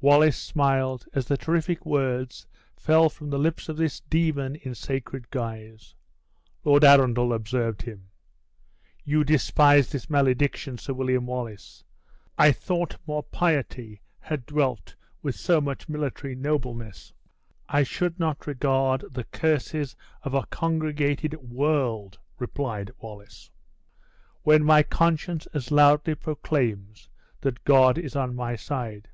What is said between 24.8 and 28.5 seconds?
conscience as loudly proclaims that God is on